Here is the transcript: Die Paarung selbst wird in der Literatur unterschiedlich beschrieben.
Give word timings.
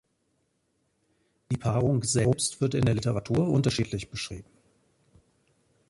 Die 1.51 1.57
Paarung 1.57 2.01
selbst 2.01 2.59
wird 2.59 2.73
in 2.73 2.85
der 2.85 2.95
Literatur 2.95 3.47
unterschiedlich 3.49 4.09
beschrieben. 4.09 4.49